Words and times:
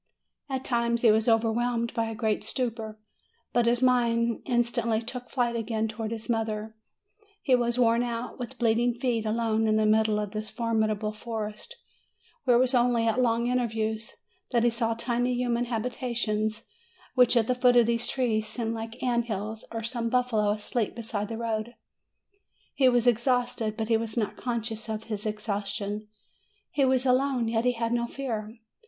At 0.49 0.65
times 0.65 1.03
he 1.03 1.11
was 1.11 1.29
overwhelmed 1.29 1.93
by 1.93 2.05
a 2.09 2.15
great 2.15 2.43
stupor. 2.43 2.97
But 3.53 3.67
his 3.67 3.83
mind 3.83 4.41
instantly 4.45 4.99
took 5.03 5.29
flight 5.29 5.55
again 5.55 5.87
towards 5.87 6.11
his 6.13 6.27
mother. 6.27 6.75
He 7.43 7.53
was 7.53 7.77
worn 7.77 8.01
out, 8.01 8.39
with 8.39 8.57
bleeding 8.57 8.95
feet, 8.95 9.27
alone 9.27 9.67
in 9.67 9.75
the 9.75 9.85
middle 9.85 10.19
of 10.19 10.31
this 10.31 10.49
formidable 10.49 11.11
forest, 11.11 11.75
where 12.45 12.57
it 12.57 12.59
was 12.59 12.73
only 12.73 13.05
at 13.05 13.21
long 13.21 13.45
intervals 13.45 14.15
that 14.49 14.63
he 14.63 14.71
saw 14.71 14.95
tiny 14.95 15.35
human 15.35 15.65
habita 15.67 16.15
tions, 16.17 16.65
which 17.13 17.37
at 17.37 17.45
the 17.45 17.53
foot 17.53 17.75
of 17.75 17.85
these 17.85 18.07
trees 18.07 18.47
seemed 18.47 18.73
like 18.73 18.93
the 18.93 19.03
ant 19.03 19.25
hills, 19.25 19.63
or 19.71 19.83
some 19.83 20.09
buffalo 20.09 20.49
asleep 20.49 20.95
beside 20.95 21.27
the 21.27 21.37
road; 21.37 21.75
he 22.73 22.89
was 22.89 23.05
exhausted, 23.05 23.77
but 23.77 23.89
he 23.89 23.97
was 23.97 24.17
not 24.17 24.35
conscious 24.35 24.89
of 24.89 25.03
his 25.03 25.27
ex 25.27 25.45
haustion; 25.45 26.07
he 26.71 26.83
was 26.83 27.05
alone, 27.05 27.47
yet 27.47 27.65
he 27.65 27.77
felt 27.77 27.91
no 27.91 28.07
fear. 28.07 28.57